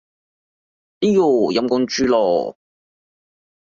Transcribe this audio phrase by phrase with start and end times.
[1.01, 2.57] 哎唷，陰公豬咯